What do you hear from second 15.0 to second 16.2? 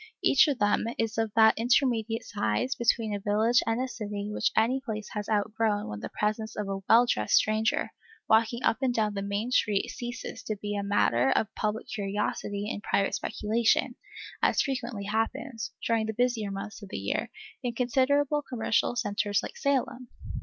happens, during the